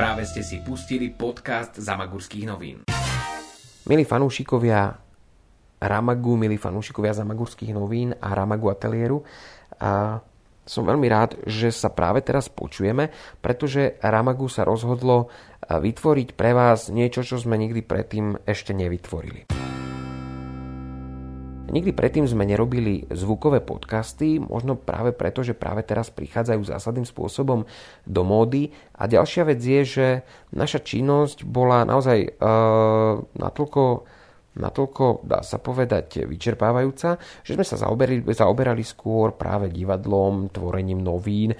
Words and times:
Práve 0.00 0.24
ste 0.24 0.40
si 0.40 0.64
pustili 0.64 1.12
podcast 1.12 1.76
Zamagurských 1.76 2.48
novín. 2.48 2.88
Milí 3.84 4.08
fanúšikovia 4.08 4.96
Ramagu, 5.76 6.40
milí 6.40 6.56
fanúšikovia 6.56 7.12
Zamagurských 7.12 7.76
novín 7.76 8.16
a 8.16 8.32
Ramagu 8.32 8.72
ateliéru, 8.72 9.20
a 9.76 10.24
som 10.64 10.88
veľmi 10.88 11.04
rád, 11.04 11.44
že 11.44 11.68
sa 11.68 11.92
práve 11.92 12.24
teraz 12.24 12.48
počujeme, 12.48 13.12
pretože 13.44 14.00
Ramagu 14.00 14.48
sa 14.48 14.64
rozhodlo 14.64 15.28
vytvoriť 15.68 16.32
pre 16.32 16.56
vás 16.56 16.88
niečo, 16.88 17.20
čo 17.20 17.36
sme 17.36 17.60
nikdy 17.60 17.84
predtým 17.84 18.40
ešte 18.48 18.72
nevytvorili. 18.72 19.59
Nikdy 21.70 21.94
predtým 21.94 22.26
sme 22.26 22.42
nerobili 22.42 23.06
zvukové 23.14 23.62
podcasty, 23.62 24.42
možno 24.42 24.74
práve 24.74 25.14
preto, 25.14 25.46
že 25.46 25.54
práve 25.54 25.86
teraz 25.86 26.10
prichádzajú 26.10 26.66
zásadným 26.66 27.06
spôsobom 27.06 27.62
do 28.02 28.22
módy. 28.26 28.74
A 28.98 29.06
ďalšia 29.06 29.46
vec 29.46 29.62
je, 29.62 29.80
že 29.86 30.06
naša 30.50 30.82
činnosť 30.82 31.46
bola 31.46 31.86
naozaj 31.86 32.36
uh, 32.42 33.22
natoľko 33.38 34.02
natoľko, 34.50 35.22
dá 35.22 35.46
sa 35.46 35.62
povedať, 35.62 36.26
vyčerpávajúca, 36.26 37.22
že 37.46 37.54
sme 37.54 37.62
sa 37.62 37.78
zaoberali, 37.78 38.26
zaoberali 38.26 38.82
skôr 38.82 39.38
práve 39.38 39.70
divadlom, 39.70 40.50
tvorením 40.50 40.98
novín, 40.98 41.54
e, 41.54 41.56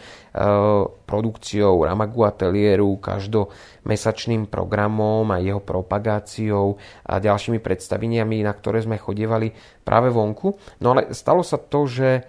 produkciou 1.07 1.87
Ramagu 1.87 2.27
ateliéru, 2.27 2.99
každomesačným 2.99 4.51
programom 4.51 5.23
a 5.31 5.39
jeho 5.39 5.63
propagáciou 5.63 6.75
a 7.07 7.23
ďalšími 7.23 7.63
predstaveniami, 7.63 8.43
na 8.43 8.51
ktoré 8.51 8.83
sme 8.83 8.99
chodievali 8.99 9.55
práve 9.87 10.11
vonku. 10.11 10.59
No 10.83 10.99
ale 10.99 11.15
stalo 11.15 11.47
sa 11.47 11.63
to, 11.63 11.87
že 11.87 12.09
e, 12.19 12.23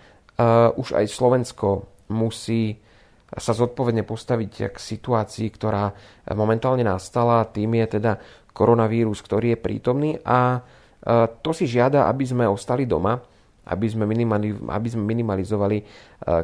už 0.78 0.94
aj 0.94 1.06
Slovensko 1.10 1.90
musí 2.14 2.78
sa 3.32 3.56
zodpovedne 3.56 4.04
postaviť 4.04 4.76
k 4.76 4.78
situácii, 4.78 5.48
ktorá 5.56 5.96
momentálne 6.36 6.84
nastala. 6.84 7.48
Tým 7.48 7.80
je 7.80 7.96
teda 7.96 8.20
koronavírus, 8.52 9.20
ktorý 9.24 9.56
je 9.56 9.60
prítomný 9.60 10.12
a 10.24 10.60
e, 10.60 10.60
to 11.40 11.52
si 11.56 11.68
žiada, 11.68 12.08
aby 12.08 12.24
sme 12.28 12.46
ostali 12.48 12.84
doma, 12.84 13.20
aby 13.68 13.88
sme, 13.88 14.04
aby 14.68 14.88
sme 14.92 15.04
minimalizovali 15.08 15.78
e, 15.80 15.84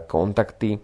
kontakty 0.08 0.80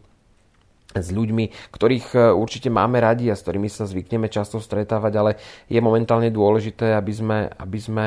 s 0.94 1.08
ľuďmi, 1.10 1.74
ktorých 1.74 2.08
e, 2.14 2.18
určite 2.36 2.70
máme 2.70 3.00
radi 3.00 3.32
a 3.32 3.36
s 3.36 3.44
ktorými 3.44 3.72
sa 3.72 3.88
zvykneme 3.88 4.28
často 4.30 4.60
stretávať, 4.60 5.14
ale 5.16 5.32
je 5.72 5.80
momentálne 5.80 6.30
dôležité, 6.30 6.94
aby 6.94 7.14
sme, 7.16 7.38
aby 7.50 7.80
sme 7.80 8.06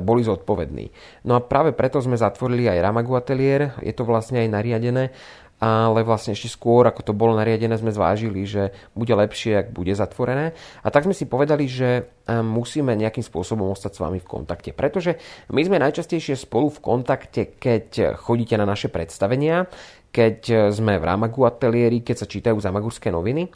boli 0.00 0.24
zodpovední. 0.24 0.88
No 1.28 1.36
a 1.36 1.44
práve 1.44 1.76
preto 1.76 2.00
sme 2.00 2.16
zatvorili 2.16 2.64
aj 2.64 2.80
Ramagu 2.80 3.12
ateliér, 3.12 3.76
je 3.84 3.92
to 3.92 4.08
vlastne 4.08 4.40
aj 4.40 4.48
nariadené 4.48 5.12
ale 5.62 6.02
vlastne 6.02 6.34
ešte 6.34 6.50
skôr, 6.50 6.82
ako 6.90 7.06
to 7.06 7.12
bolo 7.14 7.38
nariadené, 7.38 7.78
sme 7.78 7.94
zvážili, 7.94 8.42
že 8.42 8.74
bude 8.98 9.14
lepšie, 9.14 9.62
ak 9.62 9.68
bude 9.70 9.94
zatvorené. 9.94 10.58
A 10.82 10.90
tak 10.90 11.06
sme 11.06 11.14
si 11.14 11.30
povedali, 11.30 11.70
že 11.70 12.02
e, 12.26 12.34
musíme 12.42 12.98
nejakým 12.98 13.22
spôsobom 13.22 13.70
ostať 13.70 13.94
s 13.94 14.02
vami 14.02 14.18
v 14.18 14.26
kontakte. 14.26 14.74
Pretože 14.74 15.22
my 15.54 15.62
sme 15.62 15.78
najčastejšie 15.78 16.34
spolu 16.34 16.66
v 16.66 16.82
kontakte, 16.82 17.54
keď 17.62 18.18
chodíte 18.18 18.58
na 18.58 18.66
naše 18.66 18.90
predstavenia, 18.90 19.70
keď 20.10 20.68
sme 20.74 20.98
v 20.98 21.08
Ramagu 21.08 21.46
ateliéri, 21.46 22.02
keď 22.02 22.16
sa 22.20 22.26
čítajú 22.26 22.58
zamagurské 22.58 23.14
noviny. 23.14 23.46
E, 23.46 23.50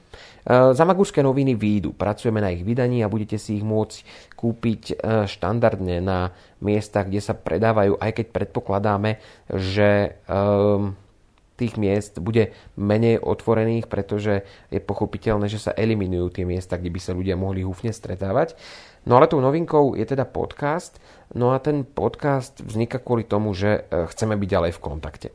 zamagurské 0.79 1.27
noviny 1.27 1.59
výjdu, 1.59 1.91
pracujeme 1.91 2.39
na 2.39 2.55
ich 2.55 2.63
vydaní 2.63 3.03
a 3.03 3.11
budete 3.11 3.35
si 3.35 3.59
ich 3.59 3.67
môcť 3.67 4.31
kúpiť 4.39 4.83
e, 4.95 4.95
štandardne 5.27 5.99
na 5.99 6.31
miestach, 6.63 7.11
kde 7.11 7.19
sa 7.19 7.35
predávajú, 7.35 7.99
aj 7.99 8.11
keď 8.15 8.27
predpokladáme, 8.31 9.19
že 9.51 10.23
um, 10.31 10.95
tých 11.57 11.81
miest 11.81 12.21
bude 12.21 12.53
menej 12.77 13.19
otvorených, 13.21 13.89
pretože 13.89 14.45
je 14.69 14.81
pochopiteľné, 14.81 15.49
že 15.49 15.59
sa 15.59 15.73
eliminujú 15.73 16.37
tie 16.37 16.45
miesta, 16.45 16.77
kde 16.77 16.93
by 16.93 17.01
sa 17.01 17.17
ľudia 17.17 17.35
mohli 17.35 17.65
húfne 17.65 17.91
stretávať. 17.91 18.55
No 19.09 19.17
ale 19.17 19.31
tou 19.31 19.41
novinkou 19.41 19.97
je 19.97 20.05
teda 20.05 20.29
podcast, 20.29 21.01
no 21.33 21.57
a 21.57 21.63
ten 21.63 21.87
podcast 21.87 22.61
vzniká 22.61 23.01
kvôli 23.01 23.25
tomu, 23.25 23.57
že 23.57 23.87
e, 23.89 24.05
chceme 24.11 24.37
byť 24.37 24.49
ďalej 24.51 24.73
v 24.77 24.83
kontakte. 24.83 25.29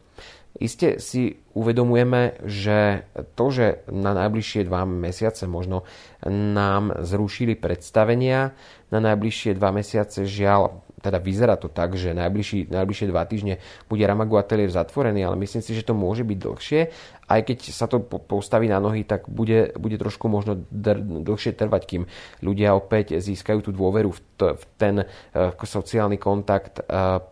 Isté 0.60 1.00
si 1.00 1.40
uvedomujeme, 1.56 2.44
že 2.44 3.08
to, 3.40 3.50
že 3.50 3.88
na 3.88 4.12
najbližšie 4.12 4.68
dva 4.68 4.84
mesiace 4.84 5.48
možno 5.48 5.88
nám 6.28 7.02
zrušili 7.02 7.56
predstavenia, 7.56 8.52
na 8.92 9.00
najbližšie 9.00 9.56
dva 9.56 9.72
mesiace 9.72 10.28
žiaľ 10.28 10.84
teda 11.02 11.18
vyzerá 11.18 11.58
to 11.58 11.68
tak, 11.68 11.98
že 11.98 12.14
najbližší, 12.14 12.70
najbližšie 12.70 13.10
dva 13.10 13.26
týždne 13.26 13.58
bude 13.90 14.06
Ramagu 14.06 14.38
ateliér 14.38 14.70
zatvorený, 14.70 15.26
ale 15.26 15.36
myslím 15.42 15.66
si, 15.66 15.74
že 15.74 15.86
to 15.86 15.98
môže 15.98 16.22
byť 16.22 16.38
dlhšie. 16.38 16.82
Aj 17.28 17.42
keď 17.42 17.58
sa 17.74 17.90
to 17.90 18.00
postaví 18.06 18.70
na 18.70 18.78
nohy, 18.78 19.02
tak 19.02 19.26
bude, 19.28 19.74
bude 19.76 19.98
trošku 19.98 20.30
možno 20.30 20.62
dr- 20.70 21.02
dlhšie 21.02 21.58
trvať, 21.58 21.82
kým 21.90 22.04
ľudia 22.46 22.78
opäť 22.78 23.18
získajú 23.18 23.66
tú 23.66 23.72
dôveru 23.74 24.14
v, 24.14 24.20
to, 24.38 24.46
v 24.56 24.64
ten 24.78 24.96
uh, 25.04 25.58
sociálny 25.58 26.22
kontakt 26.22 26.84
uh, 26.86 27.24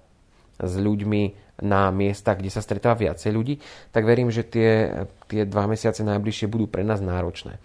s 0.59 0.73
ľuďmi 0.75 1.49
na 1.59 1.91
miestach, 1.91 2.39
kde 2.39 2.51
sa 2.51 2.63
stretáva 2.63 2.95
viacej 2.95 3.31
ľudí, 3.35 3.59
tak 3.91 4.07
verím, 4.07 4.31
že 4.31 4.47
tie, 4.47 5.03
tie 5.27 5.43
dva 5.43 5.67
mesiace 5.67 6.03
najbližšie 6.07 6.47
budú 6.47 6.71
pre 6.71 6.87
nás 6.87 7.03
náročné. 7.03 7.59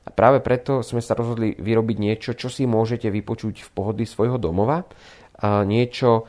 A 0.00 0.08
práve 0.08 0.40
preto 0.40 0.80
sme 0.80 1.04
sa 1.04 1.12
rozhodli 1.12 1.52
vyrobiť 1.60 1.96
niečo, 2.00 2.30
čo 2.32 2.48
si 2.48 2.64
môžete 2.64 3.12
vypočuť 3.12 3.68
v 3.68 3.70
pohodlí 3.74 4.08
svojho 4.08 4.40
domova 4.40 4.88
niečo, 5.44 6.28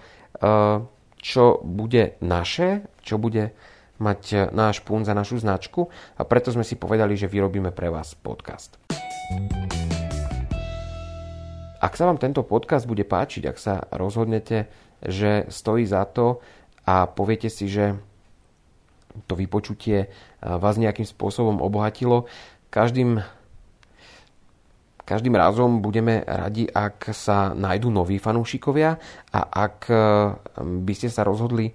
čo 1.22 1.46
bude 1.62 2.18
naše, 2.24 2.88
čo 3.06 3.22
bude 3.22 3.54
mať 4.02 4.50
náš 4.50 4.82
pún 4.82 5.06
za 5.06 5.14
našu 5.14 5.38
značku 5.38 5.94
a 6.18 6.26
preto 6.26 6.50
sme 6.50 6.66
si 6.66 6.74
povedali, 6.74 7.14
že 7.14 7.30
vyrobíme 7.30 7.70
pre 7.70 7.94
vás 7.94 8.18
podcast. 8.18 8.82
Ak 11.82 11.98
sa 11.98 12.06
vám 12.06 12.22
tento 12.22 12.46
podcast 12.46 12.86
bude 12.86 13.06
páčiť, 13.06 13.44
ak 13.50 13.58
sa 13.58 13.86
rozhodnete, 13.94 14.70
že 15.02 15.50
stojí 15.50 15.86
za 15.86 16.06
to 16.06 16.42
a 16.86 17.10
poviete 17.10 17.50
si, 17.50 17.66
že 17.66 17.98
to 19.26 19.34
vypočutie 19.34 20.10
vás 20.42 20.78
nejakým 20.78 21.06
spôsobom 21.06 21.58
obohatilo, 21.62 22.30
každým 22.70 23.26
Každým 25.12 25.36
razom 25.36 25.84
budeme 25.84 26.24
radi, 26.24 26.72
ak 26.72 27.12
sa 27.12 27.52
nájdú 27.52 27.92
noví 27.92 28.16
fanúšikovia 28.16 28.96
a 29.36 29.42
ak 29.44 29.92
e, 29.92 29.96
by 30.64 30.94
ste 30.96 31.12
sa 31.12 31.28
rozhodli, 31.28 31.68
e, 31.68 31.74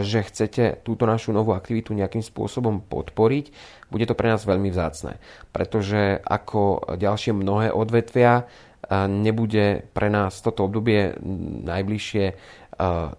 že 0.00 0.24
chcete 0.24 0.80
túto 0.88 1.04
našu 1.04 1.36
novú 1.36 1.52
aktivitu 1.52 1.92
nejakým 1.92 2.24
spôsobom 2.24 2.80
podporiť, 2.88 3.52
bude 3.92 4.08
to 4.08 4.16
pre 4.16 4.32
nás 4.32 4.40
veľmi 4.48 4.72
vzácne. 4.72 5.20
Pretože 5.52 6.16
ako 6.16 6.96
ďalšie 6.96 7.36
mnohé 7.36 7.76
odvetvia 7.76 8.40
e, 8.40 8.44
nebude 9.04 9.84
pre 9.92 10.08
nás 10.08 10.40
toto 10.40 10.64
obdobie 10.64 11.12
najbližšie 11.68 12.56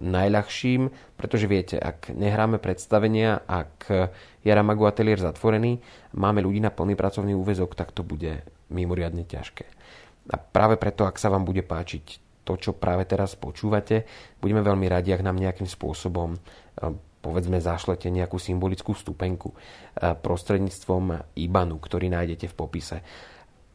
najľahším, 0.00 0.88
pretože 1.20 1.44
viete, 1.44 1.76
ak 1.76 2.16
nehráme 2.16 2.56
predstavenia, 2.56 3.44
ak 3.44 3.92
je 4.40 4.50
Ramagu 4.50 4.88
ateliér 4.88 5.20
zatvorený, 5.20 5.80
máme 6.16 6.40
ľudí 6.40 6.60
na 6.64 6.72
plný 6.72 6.96
pracovný 6.96 7.36
úvezok, 7.36 7.76
tak 7.76 7.92
to 7.92 8.00
bude 8.00 8.40
mimoriadne 8.72 9.24
ťažké. 9.28 9.66
A 10.30 10.36
práve 10.38 10.80
preto, 10.80 11.04
ak 11.04 11.20
sa 11.20 11.28
vám 11.28 11.44
bude 11.44 11.60
páčiť 11.60 12.04
to, 12.44 12.56
čo 12.56 12.70
práve 12.72 13.04
teraz 13.04 13.36
počúvate, 13.36 14.08
budeme 14.40 14.64
veľmi 14.64 14.86
radi, 14.88 15.12
ak 15.12 15.22
nám 15.22 15.36
nejakým 15.36 15.68
spôsobom 15.68 16.34
e, 16.34 16.38
povedzme 17.20 17.60
zašlete 17.60 18.08
nejakú 18.08 18.40
symbolickú 18.40 18.96
stupenku 18.96 19.52
e, 19.52 19.56
prostredníctvom 20.16 21.36
IBANu, 21.36 21.76
ktorý 21.76 22.08
nájdete 22.08 22.48
v 22.48 22.56
popise. 22.56 22.98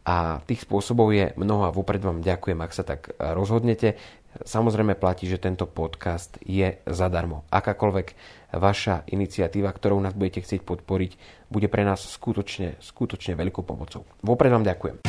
A 0.05 0.37
tých 0.45 0.65
spôsobov 0.65 1.17
je 1.17 1.33
mnoho 1.33 1.65
a 1.65 1.73
vopred 1.73 1.97
vám 1.97 2.21
ďakujem, 2.21 2.59
ak 2.61 2.71
sa 2.73 2.83
tak 2.85 3.09
e, 3.09 3.33
rozhodnete. 3.33 3.97
Samozrejme 4.43 4.99
platí, 4.99 5.31
že 5.31 5.39
tento 5.39 5.63
podcast 5.63 6.35
je 6.43 6.75
zadarmo. 6.83 7.47
Akákoľvek 7.47 8.07
vaša 8.51 9.07
iniciatíva, 9.07 9.71
ktorou 9.71 10.03
nás 10.03 10.11
budete 10.11 10.43
chcieť 10.43 10.67
podporiť, 10.67 11.11
bude 11.47 11.71
pre 11.71 11.87
nás 11.87 12.03
skutočne, 12.03 12.75
skutočne 12.83 13.39
veľkou 13.39 13.63
pomocou. 13.63 14.03
Vopred 14.19 14.51
vám 14.51 14.67
ďakujem. 14.67 15.07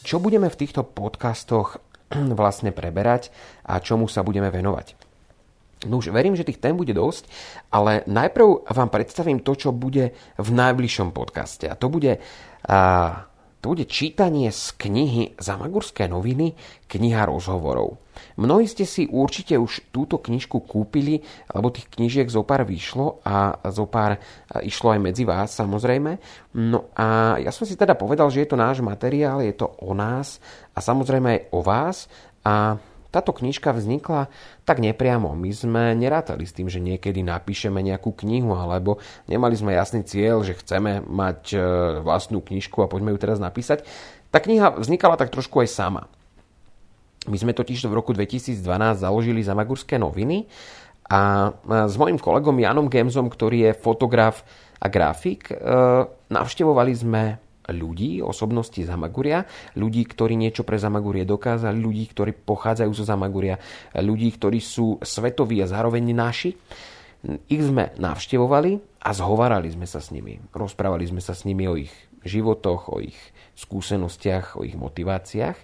Čo 0.00 0.16
budeme 0.24 0.48
v 0.48 0.56
týchto 0.56 0.88
podcastoch 0.88 1.84
vlastne 2.40 2.72
preberať 2.72 3.28
a 3.68 3.76
čomu 3.76 4.08
sa 4.08 4.24
budeme 4.24 4.48
venovať? 4.48 4.96
No 5.84 6.00
už 6.00 6.08
verím, 6.08 6.32
že 6.32 6.48
tých 6.48 6.56
tém 6.56 6.72
bude 6.72 6.96
dosť, 6.96 7.28
ale 7.68 8.00
najprv 8.08 8.64
vám 8.72 8.88
predstavím 8.88 9.44
to, 9.44 9.52
čo 9.52 9.76
bude 9.76 10.16
v 10.40 10.48
najbližšom 10.48 11.12
podcaste. 11.12 11.68
A 11.68 11.76
to 11.76 11.92
bude 11.92 12.16
uh, 12.16 13.28
to 13.66 13.74
bude 13.74 13.90
čítanie 13.90 14.54
z 14.54 14.78
knihy 14.78 15.34
Zamagurské 15.42 16.06
noviny, 16.06 16.54
kniha 16.86 17.26
rozhovorov. 17.26 17.98
Mnohí 18.38 18.70
ste 18.70 18.86
si 18.86 19.10
určite 19.10 19.58
už 19.58 19.90
túto 19.90 20.22
knižku 20.22 20.62
kúpili, 20.62 21.18
lebo 21.50 21.74
tých 21.74 21.90
knižiek 21.90 22.30
zo 22.30 22.46
pár 22.46 22.62
vyšlo 22.62 23.18
a 23.26 23.58
zo 23.74 23.90
pár 23.90 24.22
išlo 24.62 24.94
aj 24.94 25.00
medzi 25.02 25.26
vás 25.26 25.50
samozrejme. 25.58 26.14
No 26.62 26.94
a 26.94 27.42
ja 27.42 27.50
som 27.50 27.66
si 27.66 27.74
teda 27.74 27.98
povedal, 27.98 28.30
že 28.30 28.46
je 28.46 28.54
to 28.54 28.54
náš 28.54 28.86
materiál, 28.86 29.42
je 29.42 29.58
to 29.58 29.66
o 29.82 29.98
nás 29.98 30.38
a 30.70 30.78
samozrejme 30.78 31.26
aj 31.34 31.40
o 31.50 31.58
vás 31.58 32.06
a 32.46 32.78
táto 33.16 33.32
knižka 33.32 33.72
vznikla 33.72 34.28
tak 34.68 34.84
nepriamo. 34.84 35.32
My 35.32 35.48
sme 35.56 35.96
nerátali 35.96 36.44
s 36.44 36.52
tým, 36.52 36.68
že 36.68 36.84
niekedy 36.84 37.24
napíšeme 37.24 37.80
nejakú 37.80 38.12
knihu, 38.12 38.52
alebo 38.52 39.00
nemali 39.24 39.56
sme 39.56 39.72
jasný 39.72 40.04
cieľ, 40.04 40.44
že 40.44 40.52
chceme 40.60 41.00
mať 41.00 41.40
e, 41.56 41.58
vlastnú 42.04 42.44
knižku 42.44 42.84
a 42.84 42.90
poďme 42.92 43.16
ju 43.16 43.18
teraz 43.24 43.40
napísať. 43.40 43.88
Tá 44.28 44.44
kniha 44.44 44.76
vznikala 44.76 45.16
tak 45.16 45.32
trošku 45.32 45.64
aj 45.64 45.72
sama. 45.72 46.12
My 47.24 47.40
sme 47.40 47.56
totiž 47.56 47.88
v 47.88 47.96
roku 47.96 48.12
2012 48.12 48.60
založili 49.00 49.40
Zamagurské 49.40 49.96
noviny 49.96 50.44
a 51.08 51.50
s 51.64 51.94
mojim 51.96 52.20
kolegom 52.20 52.60
Janom 52.60 52.92
Gemzom, 52.92 53.32
ktorý 53.32 53.70
je 53.70 53.78
fotograf 53.80 54.44
a 54.76 54.92
grafik, 54.92 55.48
e, 55.48 55.56
navštevovali 56.28 56.92
sme 56.92 57.22
ľudí, 57.70 58.22
osobnosti 58.22 58.78
Zamaguria, 58.82 59.46
ľudí, 59.74 60.06
ktorí 60.06 60.38
niečo 60.38 60.62
pre 60.62 60.78
Zamagurie 60.78 61.26
dokázali, 61.26 61.78
ľudí, 61.78 62.04
ktorí 62.10 62.32
pochádzajú 62.34 62.90
zo 62.94 63.04
Zamaguria, 63.06 63.58
ľudí, 63.96 64.30
ktorí 64.34 64.58
sú 64.62 65.02
svetoví 65.02 65.58
a 65.62 65.70
zároveň 65.70 66.14
naši. 66.14 66.50
Ich 67.50 67.62
sme 67.62 67.90
navštevovali 67.98 69.02
a 69.02 69.10
zhovarali 69.10 69.72
sme 69.72 69.88
sa 69.88 69.98
s 69.98 70.14
nimi. 70.14 70.38
Rozprávali 70.54 71.06
sme 71.10 71.18
sa 71.18 71.34
s 71.34 71.42
nimi 71.42 71.66
o 71.66 71.74
ich 71.74 71.90
životoch, 72.22 72.92
o 72.94 73.02
ich 73.02 73.16
skúsenostiach, 73.58 74.58
o 74.58 74.66
ich 74.66 74.78
motiváciách. 74.78 75.58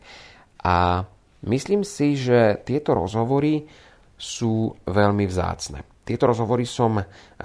A 0.66 1.06
myslím 1.46 1.86
si, 1.86 2.18
že 2.18 2.58
tieto 2.66 2.98
rozhovory 2.98 3.66
sú 4.18 4.74
veľmi 4.86 5.26
vzácne. 5.26 5.91
Tieto 6.02 6.26
rozhovory 6.26 6.66
som 6.66 6.98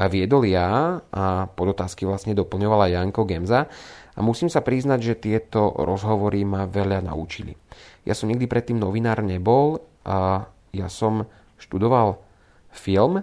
viedol 0.10 0.50
ja 0.50 0.98
a 1.14 1.46
pod 1.46 1.78
otázky 1.78 2.10
vlastne 2.10 2.34
doplňovala 2.34 2.90
Janko 2.90 3.22
Gemza 3.30 3.70
a 4.18 4.20
musím 4.26 4.50
sa 4.50 4.66
priznať, 4.66 5.00
že 5.02 5.22
tieto 5.22 5.78
rozhovory 5.78 6.42
ma 6.42 6.66
veľa 6.66 7.06
naučili. 7.06 7.54
Ja 8.02 8.18
som 8.18 8.34
nikdy 8.34 8.50
predtým 8.50 8.82
novinár 8.82 9.22
nebol 9.22 9.86
a 10.02 10.50
ja 10.74 10.88
som 10.90 11.30
študoval 11.62 12.18
film, 12.74 13.22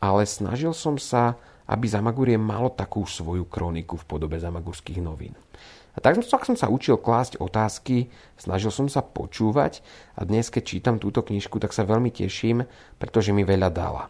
ale 0.00 0.22
snažil 0.24 0.72
som 0.72 0.96
sa, 0.96 1.36
aby 1.68 1.84
Zamagurie 1.84 2.40
malo 2.40 2.72
takú 2.72 3.04
svoju 3.04 3.44
kroniku 3.44 4.00
v 4.00 4.08
podobe 4.08 4.40
Zamagurských 4.40 5.04
novín. 5.04 5.36
A 5.92 6.00
tak, 6.00 6.16
tak 6.22 6.46
som 6.46 6.56
sa 6.56 6.70
učil 6.70 6.96
klásť 6.96 7.36
otázky, 7.36 8.08
snažil 8.38 8.72
som 8.72 8.88
sa 8.88 9.02
počúvať 9.04 9.84
a 10.16 10.24
dnes, 10.24 10.48
keď 10.48 10.62
čítam 10.64 10.96
túto 10.96 11.20
knižku, 11.20 11.58
tak 11.60 11.74
sa 11.74 11.84
veľmi 11.84 12.08
teším, 12.14 12.64
pretože 12.96 13.34
mi 13.34 13.44
veľa 13.44 13.68
dala. 13.68 14.08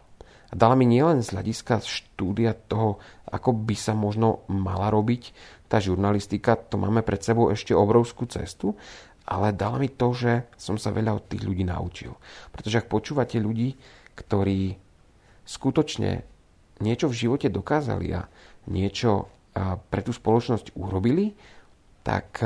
A 0.51 0.53
dala 0.59 0.75
mi 0.75 0.83
nielen 0.83 1.23
z 1.23 1.31
hľadiska 1.31 1.79
štúdia 1.79 2.51
toho, 2.51 2.99
ako 3.31 3.55
by 3.55 3.75
sa 3.79 3.95
možno 3.95 4.43
mala 4.51 4.91
robiť 4.91 5.31
tá 5.71 5.79
žurnalistika, 5.79 6.59
to 6.59 6.75
máme 6.75 7.07
pred 7.07 7.23
sebou 7.23 7.47
ešte 7.47 7.71
obrovskú 7.71 8.27
cestu, 8.27 8.75
ale 9.23 9.55
dala 9.55 9.79
mi 9.79 9.87
to, 9.87 10.11
že 10.11 10.51
som 10.59 10.75
sa 10.75 10.91
veľa 10.91 11.15
od 11.15 11.23
tých 11.31 11.47
ľudí 11.47 11.63
naučil. 11.63 12.19
Pretože 12.51 12.83
ak 12.83 12.91
počúvate 12.91 13.39
ľudí, 13.39 13.79
ktorí 14.11 14.75
skutočne 15.47 16.27
niečo 16.83 17.07
v 17.07 17.15
živote 17.15 17.47
dokázali 17.47 18.11
a 18.11 18.27
niečo 18.67 19.31
pre 19.87 20.01
tú 20.03 20.11
spoločnosť 20.11 20.75
urobili, 20.75 21.31
tak 22.03 22.43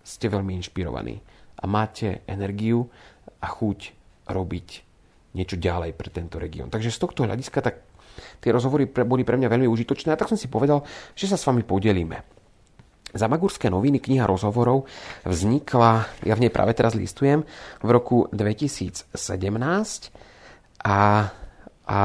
ste 0.00 0.26
veľmi 0.32 0.56
inšpirovaní 0.56 1.20
a 1.60 1.64
máte 1.68 2.24
energiu 2.24 2.88
a 3.42 3.46
chuť 3.50 3.92
robiť 4.32 4.85
niečo 5.36 5.60
ďalej 5.60 5.92
pre 5.92 6.08
tento 6.08 6.40
región. 6.40 6.72
Takže 6.72 6.88
z 6.88 6.98
tohto 6.98 7.28
hľadiska 7.28 7.60
tak 7.60 7.84
tie 8.40 8.50
rozhovory 8.50 8.88
pre, 8.88 9.04
boli 9.04 9.22
pre 9.22 9.36
mňa 9.36 9.52
veľmi 9.52 9.68
užitočné 9.68 10.16
a 10.16 10.18
tak 10.18 10.32
som 10.32 10.40
si 10.40 10.48
povedal, 10.48 10.82
že 11.12 11.28
sa 11.28 11.36
s 11.36 11.44
vami 11.44 11.62
podelíme. 11.62 12.24
Zamagurské 13.16 13.72
noviny, 13.72 14.02
kniha 14.02 14.28
rozhovorov 14.28 14.84
vznikla, 15.24 16.04
ja 16.26 16.34
v 16.36 16.42
nej 16.44 16.52
práve 16.52 16.76
teraz 16.76 16.92
listujem, 16.92 17.48
v 17.80 17.88
roku 17.88 18.28
2017 18.28 19.16
a, 20.84 21.30
a 21.88 21.98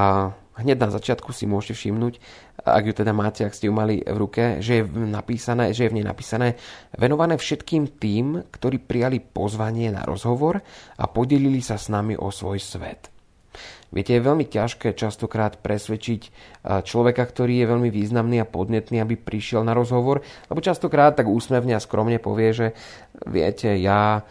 hneď 0.62 0.78
na 0.80 0.90
začiatku 0.94 1.36
si 1.36 1.50
môžete 1.50 1.76
všimnúť, 1.76 2.16
ak 2.64 2.84
ju 2.86 2.94
teda 2.96 3.12
máte, 3.12 3.44
ak 3.44 3.52
ste 3.52 3.68
ju 3.68 3.74
mali 3.76 4.00
v 4.00 4.16
ruke, 4.16 4.64
že 4.64 4.80
je, 4.80 4.84
napísané, 4.88 5.76
že 5.76 5.90
je 5.90 5.92
v 5.92 6.00
nej 6.00 6.08
napísané 6.08 6.56
venované 6.96 7.36
všetkým 7.36 8.00
tým, 8.00 8.48
ktorí 8.48 8.80
prijali 8.80 9.20
pozvanie 9.20 9.92
na 9.92 10.08
rozhovor 10.08 10.64
a 10.96 11.04
podelili 11.12 11.60
sa 11.60 11.76
s 11.76 11.92
nami 11.92 12.16
o 12.16 12.32
svoj 12.32 12.62
svet. 12.62 13.11
Viete, 13.92 14.16
je 14.16 14.24
veľmi 14.24 14.48
ťažké 14.48 14.96
častokrát 14.96 15.60
presvedčiť 15.60 16.22
človeka, 16.64 17.28
ktorý 17.28 17.60
je 17.60 17.70
veľmi 17.76 17.92
významný 17.92 18.40
a 18.40 18.48
podnetný, 18.48 19.04
aby 19.04 19.20
prišiel 19.20 19.68
na 19.68 19.76
rozhovor, 19.76 20.24
lebo 20.48 20.64
častokrát 20.64 21.12
tak 21.20 21.28
úsmevne 21.28 21.76
a 21.76 21.84
skromne 21.84 22.16
povie, 22.16 22.56
že 22.56 22.68
viete, 23.28 23.76
ja, 23.84 24.24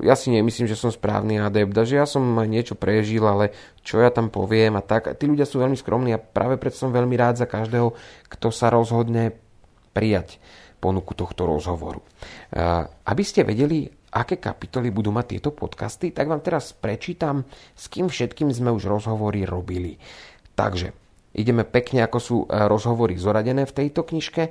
ja 0.00 0.14
si 0.16 0.32
nemyslím, 0.32 0.64
že 0.64 0.80
som 0.80 0.88
správny 0.88 1.36
adept, 1.36 1.76
že 1.84 2.00
ja 2.00 2.08
som 2.08 2.24
niečo 2.48 2.80
prežil, 2.80 3.28
ale 3.28 3.52
čo 3.84 4.00
ja 4.00 4.08
tam 4.08 4.32
poviem 4.32 4.80
a 4.80 4.82
tak. 4.82 5.12
Tí 5.20 5.28
ľudia 5.28 5.44
sú 5.44 5.60
veľmi 5.60 5.76
skromní 5.76 6.16
a 6.16 6.22
práve 6.24 6.56
preto 6.56 6.80
som 6.80 6.88
veľmi 6.88 7.12
rád 7.12 7.44
za 7.44 7.44
každého, 7.44 7.92
kto 8.32 8.48
sa 8.48 8.72
rozhodne 8.72 9.36
prijať 9.92 10.40
ponuku 10.80 11.12
tohto 11.12 11.44
rozhovoru. 11.44 12.00
Aby 13.04 13.22
ste 13.26 13.44
vedeli, 13.44 13.90
aké 14.12 14.40
kapitoly 14.40 14.88
budú 14.88 15.12
mať 15.12 15.36
tieto 15.36 15.50
podcasty, 15.52 16.12
tak 16.12 16.28
vám 16.28 16.40
teraz 16.40 16.72
prečítam, 16.72 17.44
s 17.76 17.88
kým 17.92 18.08
všetkým 18.08 18.48
sme 18.52 18.72
už 18.72 18.88
rozhovory 18.88 19.44
robili. 19.44 20.00
Takže 20.56 20.90
ideme 21.36 21.62
pekne, 21.68 22.04
ako 22.04 22.18
sú 22.18 22.36
e, 22.44 22.46
rozhovory 22.66 23.20
zoradené 23.20 23.68
v 23.68 23.76
tejto 23.76 24.02
knižke. 24.02 24.50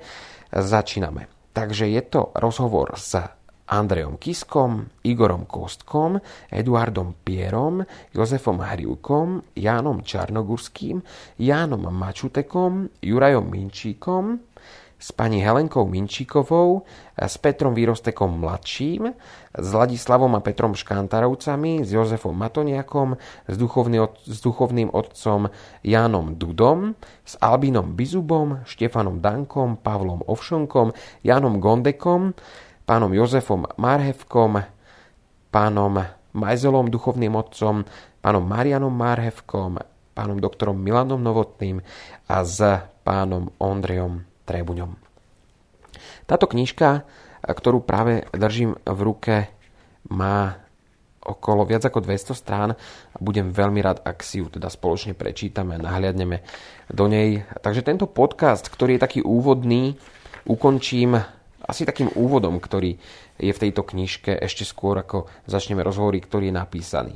Začíname. 0.54 1.28
Takže 1.52 1.90
je 1.90 2.02
to 2.06 2.32
rozhovor 2.38 2.94
s 2.96 3.18
Andrejom 3.68 4.16
Kiskom, 4.16 4.88
Igorom 5.04 5.44
Kostkom, 5.44 6.22
Eduardom 6.48 7.20
Pierom, 7.20 7.84
Jozefom 8.16 8.64
Hrivkom, 8.64 9.44
Jánom 9.60 10.08
Čarnogurským, 10.08 11.04
Jánom 11.44 11.84
Mačutekom, 11.92 12.88
Jurajom 13.04 13.44
Minčíkom, 13.52 14.40
s 14.98 15.14
pani 15.14 15.46
Helenkou 15.46 15.86
Minčíkovou, 15.86 16.82
s 17.14 17.38
Petrom 17.38 17.78
Výrostekom 17.78 18.42
mladším, 18.42 19.14
s 19.54 19.70
Ladislavom 19.70 20.34
a 20.34 20.42
Petrom 20.42 20.74
Škantarovcami, 20.74 21.86
s 21.86 21.94
Jozefom 21.94 22.34
Matoniakom, 22.34 23.14
s, 23.46 23.56
duchovný, 23.58 24.02
s 24.26 24.42
duchovným 24.42 24.90
otcom 24.90 25.54
Jánom 25.86 26.34
Dudom, 26.34 26.98
s 27.22 27.38
Albinom 27.38 27.94
Bizubom, 27.94 28.66
Štefanom 28.66 29.22
Dankom, 29.22 29.78
Pavlom 29.78 30.26
Ovšonkom, 30.26 30.98
Jánom 31.22 31.62
Gondekom, 31.62 32.34
pánom 32.90 33.14
Jozefom 33.14 33.70
Marhevkom, 33.78 34.66
pánom 35.54 35.94
Majzelom, 36.34 36.90
duchovným 36.90 37.38
otcom, 37.38 37.86
pánom 38.26 38.42
Marianom 38.42 38.94
Marhevkom, 38.94 39.78
pánom 40.18 40.42
doktorom 40.42 40.82
Milanom 40.82 41.22
Novotným 41.22 41.86
a 42.26 42.42
s 42.42 42.66
pánom 43.06 43.54
Ondrejom 43.62 44.37
Trébuňom. 44.48 44.96
Táto 46.24 46.48
knižka, 46.48 47.04
ktorú 47.44 47.84
práve 47.84 48.24
držím 48.32 48.80
v 48.88 49.00
ruke, 49.04 49.36
má 50.08 50.64
okolo 51.28 51.68
viac 51.68 51.84
ako 51.84 52.00
200 52.00 52.32
strán 52.32 52.70
a 53.12 53.18
budem 53.20 53.52
veľmi 53.52 53.84
rád, 53.84 54.00
ak 54.08 54.24
si 54.24 54.40
ju 54.40 54.48
teda 54.48 54.72
spoločne 54.72 55.12
prečítame 55.12 55.76
a 55.76 55.84
nahliadneme 55.84 56.40
do 56.88 57.06
nej. 57.12 57.44
Takže 57.60 57.84
tento 57.84 58.08
podcast, 58.08 58.72
ktorý 58.72 58.96
je 58.96 59.04
taký 59.04 59.20
úvodný, 59.28 60.00
ukončím 60.48 61.20
asi 61.68 61.84
takým 61.84 62.08
úvodom, 62.16 62.64
ktorý 62.64 62.96
je 63.36 63.52
v 63.52 63.62
tejto 63.68 63.84
knižke 63.84 64.40
ešte 64.40 64.64
skôr, 64.64 64.96
ako 65.04 65.28
začneme 65.44 65.84
rozhovory, 65.84 66.24
ktorý 66.24 66.48
je 66.48 66.56
napísaný. 66.56 67.16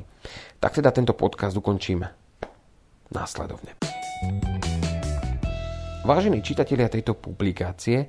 Tak 0.60 0.84
teda 0.84 0.92
tento 0.92 1.16
podcast 1.16 1.56
ukončím 1.56 2.04
následovne. 3.16 3.80
Vážení 6.12 6.44
čitatelia 6.44 6.92
tejto 6.92 7.16
publikácie 7.16 8.04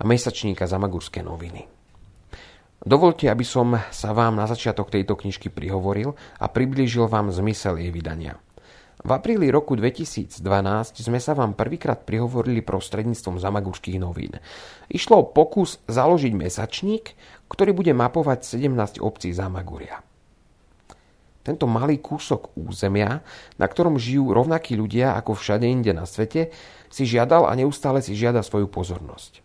a 0.00 0.02
mesačníka 0.08 0.64
Zamagurské 0.64 1.20
noviny. 1.20 1.68
Dovolte, 2.80 3.28
aby 3.28 3.44
som 3.44 3.76
sa 3.92 4.16
vám 4.16 4.40
na 4.40 4.48
začiatok 4.48 4.88
tejto 4.88 5.20
knižky 5.20 5.52
prihovoril 5.52 6.16
a 6.40 6.48
priblížil 6.48 7.12
vám 7.12 7.28
zmysel 7.28 7.76
jej 7.76 7.92
vydania. 7.92 8.40
V 9.04 9.10
apríli 9.12 9.52
roku 9.52 9.76
2012 9.76 10.40
sme 10.96 11.20
sa 11.20 11.36
vám 11.36 11.52
prvýkrát 11.52 12.08
prihovorili 12.08 12.64
prostredníctvom 12.64 13.36
Zamagurských 13.36 14.00
novín. 14.00 14.32
Išlo 14.88 15.20
o 15.20 15.28
pokus 15.28 15.76
založiť 15.92 16.32
mesačník, 16.32 17.12
ktorý 17.52 17.76
bude 17.76 17.92
mapovať 17.92 18.48
17 18.48 18.96
obcí 19.04 19.28
Zamaguria. 19.36 20.00
Tento 21.42 21.66
malý 21.66 21.98
kúsok 21.98 22.54
územia, 22.54 23.22
na 23.58 23.66
ktorom 23.66 23.98
žijú 23.98 24.30
rovnakí 24.30 24.78
ľudia 24.78 25.18
ako 25.18 25.34
všade 25.34 25.66
inde 25.66 25.90
na 25.90 26.06
svete, 26.06 26.54
si 26.86 27.02
žiadal 27.02 27.50
a 27.50 27.52
neustále 27.58 27.98
si 27.98 28.14
žiada 28.14 28.46
svoju 28.46 28.70
pozornosť. 28.70 29.42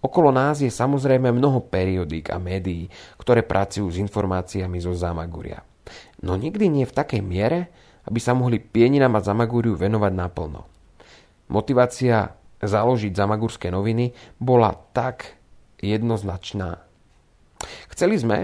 Okolo 0.00 0.32
nás 0.32 0.64
je 0.64 0.72
samozrejme 0.72 1.28
mnoho 1.28 1.60
periodík 1.64 2.32
a 2.32 2.40
médií, 2.40 2.88
ktoré 3.20 3.44
pracujú 3.44 3.88
s 3.88 4.00
informáciami 4.00 4.80
zo 4.80 4.96
Zamaguria. 4.96 5.60
No 6.24 6.36
nikdy 6.36 6.68
nie 6.68 6.84
v 6.88 6.96
takej 6.96 7.20
miere, 7.20 7.68
aby 8.08 8.16
sa 8.20 8.32
mohli 8.32 8.60
pieninám 8.60 9.20
a 9.20 9.24
Zamaguriu 9.24 9.76
venovať 9.76 10.12
naplno. 10.12 10.64
Motivácia 11.52 12.32
založiť 12.60 13.12
Zamagurské 13.12 13.68
noviny 13.68 14.12
bola 14.40 14.72
tak 14.92 15.36
jednoznačná. 15.80 16.80
Chceli 17.92 18.16
sme, 18.16 18.38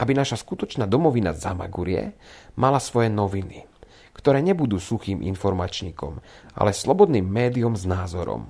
aby 0.00 0.16
naša 0.16 0.40
skutočná 0.40 0.88
domovina 0.88 1.36
Zamagurie 1.36 2.16
mala 2.56 2.80
svoje 2.80 3.12
noviny, 3.12 3.68
ktoré 4.16 4.40
nebudú 4.40 4.80
suchým 4.80 5.20
informačníkom, 5.20 6.24
ale 6.56 6.72
slobodným 6.72 7.28
médium 7.28 7.76
s 7.76 7.84
názorom. 7.84 8.48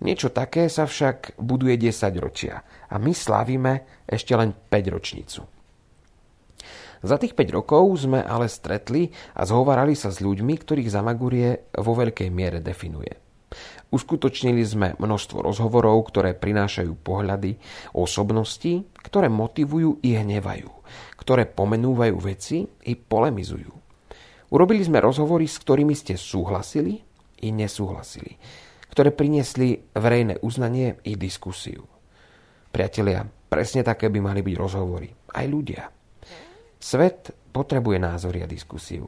Niečo 0.00 0.32
také 0.32 0.66
sa 0.72 0.88
však 0.88 1.36
buduje 1.38 1.76
10 1.76 2.16
ročia 2.18 2.64
a 2.88 2.96
my 2.96 3.12
slávime 3.12 4.04
ešte 4.08 4.32
len 4.34 4.50
5 4.52 4.94
ročnicu. 4.96 5.40
Za 7.04 7.20
tých 7.20 7.36
5 7.36 7.52
rokov 7.60 8.08
sme 8.08 8.24
ale 8.24 8.48
stretli 8.48 9.12
a 9.36 9.44
zhovarali 9.44 9.92
sa 9.92 10.08
s 10.08 10.24
ľuďmi, 10.24 10.56
ktorých 10.56 10.88
Zamagurie 10.88 11.68
vo 11.76 11.92
veľkej 11.92 12.32
miere 12.32 12.64
definuje. 12.64 13.12
Uskutočnili 13.94 14.66
sme 14.66 14.98
množstvo 14.98 15.38
rozhovorov, 15.38 16.10
ktoré 16.10 16.34
prinášajú 16.34 16.98
pohľady 16.98 17.54
osobností, 17.94 18.90
ktoré 19.06 19.30
motivujú 19.30 20.02
i 20.02 20.18
hnevajú, 20.18 20.66
ktoré 21.14 21.46
pomenúvajú 21.46 22.16
veci 22.18 22.66
i 22.66 22.98
polemizujú. 22.98 23.70
Urobili 24.50 24.82
sme 24.82 24.98
rozhovory, 24.98 25.46
s 25.46 25.62
ktorými 25.62 25.94
ste 25.94 26.18
súhlasili 26.18 27.06
i 27.46 27.54
nesúhlasili, 27.54 28.34
ktoré 28.90 29.14
priniesli 29.14 29.94
verejné 29.94 30.42
uznanie 30.42 30.98
i 31.06 31.14
diskusiu. 31.14 31.86
Priatelia, 32.74 33.22
presne 33.46 33.86
také 33.86 34.10
by 34.10 34.18
mali 34.18 34.42
byť 34.42 34.54
rozhovory. 34.58 35.06
Aj 35.38 35.46
ľudia. 35.46 35.86
Svet 36.82 37.30
potrebuje 37.54 38.02
názory 38.02 38.42
a 38.42 38.50
diskusiu, 38.50 39.06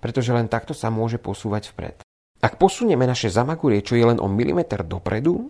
pretože 0.00 0.32
len 0.32 0.48
takto 0.48 0.72
sa 0.72 0.88
môže 0.88 1.20
posúvať 1.20 1.76
vpred. 1.76 2.03
Ak 2.44 2.60
posunieme 2.60 3.08
naše 3.08 3.32
zamagurie, 3.32 3.80
čo 3.80 3.96
je 3.96 4.04
len 4.04 4.20
o 4.20 4.28
milimeter 4.28 4.84
dopredu, 4.84 5.48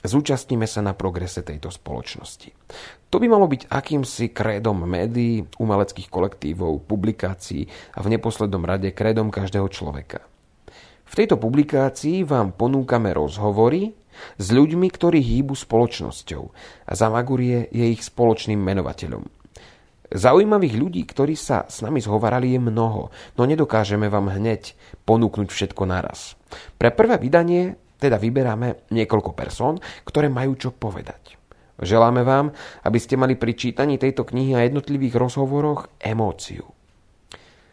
zúčastníme 0.00 0.64
sa 0.64 0.80
na 0.80 0.96
progrese 0.96 1.44
tejto 1.44 1.68
spoločnosti. 1.68 2.56
To 3.12 3.20
by 3.20 3.28
malo 3.28 3.44
byť 3.44 3.68
akýmsi 3.68 4.32
krédom 4.32 4.80
médií, 4.88 5.44
umeleckých 5.60 6.08
kolektívov, 6.08 6.88
publikácií 6.88 7.68
a 7.92 8.00
v 8.00 8.16
neposlednom 8.16 8.64
rade 8.64 8.96
krédom 8.96 9.28
každého 9.28 9.68
človeka. 9.68 10.24
V 11.04 11.12
tejto 11.12 11.36
publikácii 11.36 12.24
vám 12.24 12.56
ponúkame 12.56 13.12
rozhovory 13.12 13.92
s 14.40 14.46
ľuďmi, 14.56 14.88
ktorí 14.88 15.20
hýbu 15.20 15.52
spoločnosťou 15.52 16.42
a 16.88 16.92
Zamagurie 16.96 17.68
je 17.68 17.92
ich 17.92 18.00
spoločným 18.00 18.56
menovateľom. 18.56 19.43
Zaujímavých 20.12 20.76
ľudí, 20.76 21.02
ktorí 21.08 21.32
sa 21.32 21.64
s 21.64 21.80
nami 21.80 21.98
zhovarali, 21.98 22.52
je 22.52 22.60
mnoho, 22.60 23.08
no 23.40 23.42
nedokážeme 23.48 24.12
vám 24.12 24.36
hneď 24.36 24.76
ponúknuť 25.08 25.48
všetko 25.48 25.82
naraz. 25.88 26.36
Pre 26.76 26.92
prvé 26.92 27.16
vydanie 27.16 27.74
teda 27.96 28.20
vyberáme 28.20 28.92
niekoľko 28.92 29.32
persón, 29.32 29.80
ktoré 30.04 30.28
majú 30.28 30.60
čo 30.60 30.70
povedať. 30.76 31.40
Želáme 31.80 32.22
vám, 32.22 32.54
aby 32.86 32.98
ste 33.00 33.18
mali 33.18 33.34
pri 33.34 33.56
čítaní 33.56 33.98
tejto 33.98 34.28
knihy 34.28 34.54
a 34.54 34.62
jednotlivých 34.62 35.18
rozhovoroch 35.18 35.90
emóciu. 35.98 36.68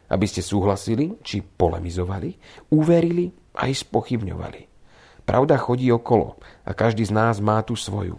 Aby 0.09 0.25
ste 0.25 0.41
súhlasili, 0.41 1.21
či 1.21 1.43
polemizovali, 1.45 2.33
uverili 2.73 3.29
aj 3.59 3.85
spochybňovali. 3.85 4.61
Pravda 5.27 5.59
chodí 5.61 5.93
okolo 5.93 6.41
a 6.65 6.71
každý 6.73 7.05
z 7.05 7.13
nás 7.13 7.37
má 7.43 7.61
tu 7.61 7.77
svoju. 7.77 8.17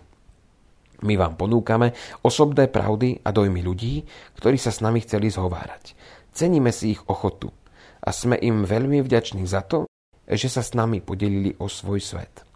My 1.02 1.18
vám 1.18 1.34
ponúkame 1.34 1.92
osobné 2.22 2.70
pravdy 2.70 3.22
a 3.26 3.34
dojmy 3.34 3.60
ľudí, 3.62 4.06
ktorí 4.38 4.54
sa 4.58 4.70
s 4.70 4.78
nami 4.78 5.02
chceli 5.02 5.34
zhovárať. 5.34 5.98
Ceníme 6.30 6.70
si 6.70 6.94
ich 6.94 7.02
ochotu 7.10 7.50
a 8.02 8.14
sme 8.14 8.38
im 8.38 8.62
veľmi 8.62 9.02
vďační 9.02 9.44
za 9.44 9.66
to, 9.66 9.90
že 10.26 10.48
sa 10.48 10.62
s 10.62 10.72
nami 10.78 11.02
podelili 11.02 11.58
o 11.58 11.66
svoj 11.66 11.98
svet. 11.98 12.46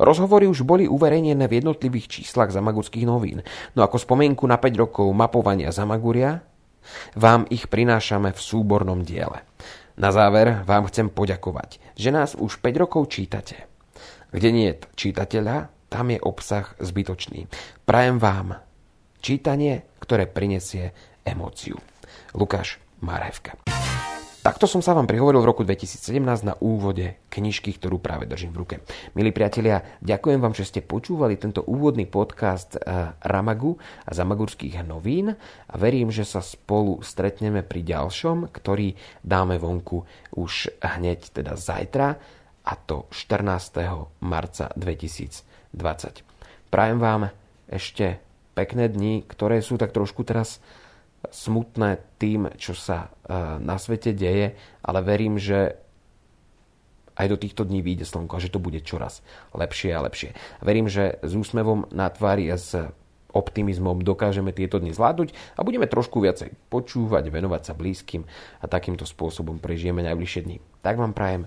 Rozhovory 0.00 0.48
už 0.48 0.64
boli 0.64 0.88
uverejnené 0.88 1.44
v 1.44 1.60
jednotlivých 1.60 2.08
číslach 2.08 2.48
Zamagurských 2.48 3.04
novín, 3.04 3.44
no 3.76 3.84
ako 3.84 4.00
spomienku 4.00 4.48
na 4.48 4.56
5 4.56 4.82
rokov 4.88 5.06
mapovania 5.12 5.68
Zamaguria, 5.74 6.40
vám 7.12 7.44
ich 7.52 7.68
prinášame 7.68 8.32
v 8.32 8.40
súbornom 8.40 9.04
diele. 9.04 9.44
Na 10.00 10.08
záver 10.08 10.64
vám 10.64 10.88
chcem 10.88 11.12
poďakovať, 11.12 11.92
že 11.92 12.08
nás 12.08 12.32
už 12.32 12.64
5 12.64 12.80
rokov 12.80 13.12
čítate. 13.12 13.68
Kde 14.32 14.48
nie 14.48 14.72
je 14.72 14.80
čítateľa, 14.96 15.68
tam 15.90 16.14
je 16.14 16.22
obsah 16.22 16.70
zbytočný. 16.78 17.50
Prajem 17.82 18.22
vám 18.22 18.62
čítanie, 19.18 19.82
ktoré 19.98 20.30
prinesie 20.30 20.94
emóciu. 21.26 21.76
Lukáš 22.32 22.78
Marhevka. 23.02 23.58
Takto 24.40 24.64
som 24.64 24.80
sa 24.80 24.96
vám 24.96 25.04
prihovoril 25.04 25.44
v 25.44 25.52
roku 25.52 25.68
2017 25.68 26.16
na 26.48 26.56
úvode 26.64 27.20
knižky, 27.28 27.76
ktorú 27.76 28.00
práve 28.00 28.24
držím 28.24 28.56
v 28.56 28.60
ruke. 28.64 28.76
Milí 29.12 29.36
priatelia, 29.36 29.84
ďakujem 30.00 30.40
vám, 30.40 30.56
že 30.56 30.64
ste 30.64 30.80
počúvali 30.80 31.36
tento 31.36 31.60
úvodný 31.60 32.08
podcast 32.08 32.80
eh, 32.80 33.12
Ramagu 33.20 33.76
a 34.08 34.10
Zamagurských 34.16 34.80
novín 34.80 35.36
a 35.36 35.74
verím, 35.76 36.08
že 36.08 36.24
sa 36.24 36.40
spolu 36.40 37.04
stretneme 37.04 37.60
pri 37.60 37.84
ďalšom, 37.84 38.48
ktorý 38.48 38.96
dáme 39.20 39.60
vonku 39.60 40.08
už 40.32 40.72
hneď 40.80 41.36
teda 41.36 41.60
zajtra 41.60 42.39
a 42.64 42.72
to 42.76 43.08
14. 43.10 44.20
marca 44.20 44.72
2020. 44.76 45.50
20. 45.74 46.26
Prajem 46.70 46.98
vám 46.98 47.30
ešte 47.70 48.18
pekné 48.58 48.90
dni, 48.90 49.22
ktoré 49.26 49.62
sú 49.62 49.78
tak 49.78 49.94
trošku 49.94 50.26
teraz 50.26 50.58
smutné 51.30 52.02
tým, 52.18 52.50
čo 52.58 52.74
sa 52.74 53.06
e, 53.06 53.58
na 53.62 53.78
svete 53.78 54.10
deje, 54.10 54.56
ale 54.82 54.98
verím, 55.04 55.38
že 55.38 55.78
aj 57.14 57.26
do 57.28 57.36
týchto 57.36 57.62
dní 57.68 57.84
vyjde 57.84 58.08
slnko 58.08 58.40
a 58.40 58.42
že 58.42 58.48
to 58.50 58.62
bude 58.62 58.80
čoraz 58.80 59.20
lepšie 59.52 59.92
a 59.92 60.00
lepšie. 60.00 60.32
Verím, 60.64 60.88
že 60.88 61.20
s 61.20 61.36
úsmevom 61.36 61.92
na 61.92 62.08
tvári 62.08 62.48
a 62.48 62.56
s 62.56 62.72
optimizmom 63.30 64.02
dokážeme 64.02 64.50
tieto 64.50 64.82
dni 64.82 64.90
zvládnuť 64.90 65.36
a 65.54 65.60
budeme 65.62 65.86
trošku 65.86 66.18
viacej 66.18 66.50
počúvať, 66.72 67.30
venovať 67.30 67.62
sa 67.62 67.78
blízkym 67.78 68.26
a 68.58 68.66
takýmto 68.66 69.06
spôsobom 69.06 69.62
prežijeme 69.62 70.02
najbližšie 70.02 70.40
dni. 70.48 70.58
Tak 70.82 70.98
vám 70.98 71.14
prajem 71.14 71.46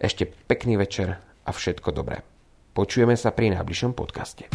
ešte 0.00 0.32
pekný 0.48 0.80
večer 0.80 1.20
a 1.44 1.52
všetko 1.52 1.92
dobré. 1.92 2.24
Počujeme 2.72 3.12
sa 3.14 3.30
pri 3.36 3.52
najbližšom 3.54 3.92
podcaste. 3.92 4.48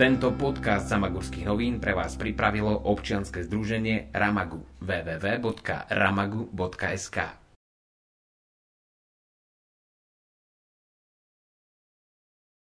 Tento 0.00 0.32
podcast 0.34 0.88
Zamagurských 0.90 1.46
novín 1.46 1.78
pre 1.78 1.94
vás 1.94 2.18
pripravilo 2.18 2.90
občianske 2.90 3.46
združenie 3.46 4.10
Ramagu 4.10 4.66
www.ramagu.sk 4.82 7.41